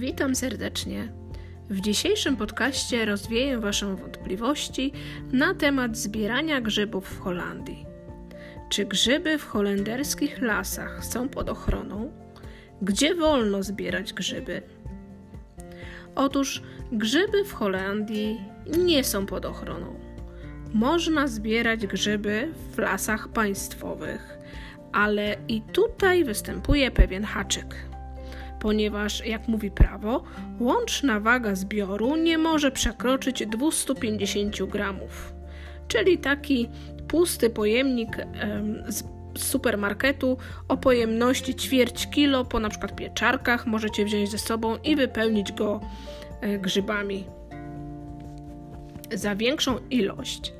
[0.00, 1.12] Witam serdecznie.
[1.70, 4.92] W dzisiejszym podcaście rozwieję Wasze wątpliwości
[5.32, 7.86] na temat zbierania grzybów w Holandii.
[8.68, 12.12] Czy grzyby w holenderskich lasach są pod ochroną?
[12.82, 14.62] Gdzie wolno zbierać grzyby?
[16.14, 16.62] Otóż
[16.92, 18.40] grzyby w Holandii
[18.78, 20.00] nie są pod ochroną.
[20.74, 24.38] Można zbierać grzyby w lasach państwowych,
[24.92, 27.89] ale i tutaj występuje pewien haczyk
[28.60, 30.22] ponieważ, jak mówi prawo,
[30.60, 35.32] łączna waga zbioru nie może przekroczyć 250 gramów.
[35.88, 36.68] Czyli taki
[37.08, 38.16] pusty pojemnik
[38.88, 39.04] z
[39.34, 40.36] supermarketu
[40.68, 45.80] o pojemności ćwierć kilo po na przykład pieczarkach możecie wziąć ze sobą i wypełnić go
[46.40, 47.24] e, grzybami.
[49.12, 50.52] Za większą ilość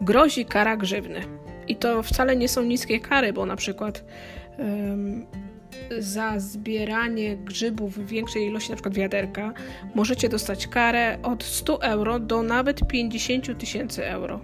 [0.00, 1.20] grozi kara grzywny.
[1.68, 4.04] I to wcale nie są niskie kary, bo na przykład
[5.98, 9.52] za zbieranie grzybów w większej ilości, przykład wiaderka,
[9.94, 14.40] możecie dostać karę od 100 euro do nawet 50 tysięcy euro.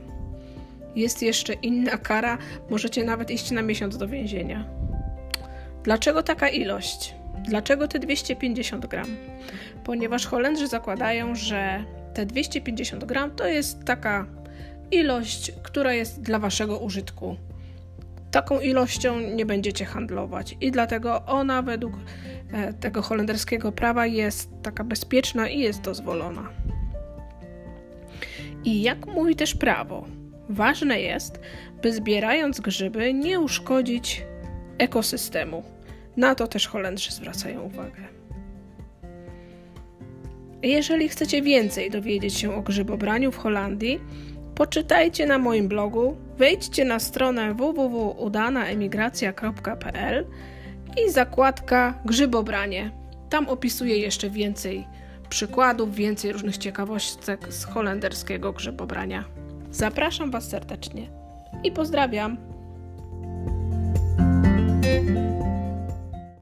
[0.96, 2.38] Jest jeszcze inna kara,
[2.70, 4.64] możecie nawet iść na miesiąc do więzienia.
[5.84, 7.14] Dlaczego taka ilość?
[7.48, 9.16] Dlaczego te 250 gram?
[9.84, 14.26] Ponieważ Holendrzy zakładają, że te 250 gram to jest taka
[14.90, 17.36] ilość, która jest dla waszego użytku
[18.32, 21.94] taką ilością nie będziecie handlować i dlatego ona według
[22.52, 26.48] e, tego holenderskiego prawa jest taka bezpieczna i jest dozwolona.
[28.64, 30.06] I jak mówi też prawo,
[30.48, 31.40] ważne jest,
[31.82, 34.24] by zbierając grzyby nie uszkodzić
[34.78, 35.62] ekosystemu.
[36.16, 38.02] Na to też Holendrzy zwracają uwagę.
[40.62, 44.00] Jeżeli chcecie więcej dowiedzieć się o grzybobraniu w Holandii,
[44.54, 50.26] Poczytajcie na moim blogu, wejdźcie na stronę www.udanaemigracja.pl
[51.06, 52.90] i zakładka Grzybobranie.
[53.28, 54.86] Tam opisuję jeszcze więcej
[55.28, 59.24] przykładów, więcej różnych ciekawostek z holenderskiego grzybobrania.
[59.70, 61.10] Zapraszam Was serdecznie
[61.64, 62.36] i pozdrawiam.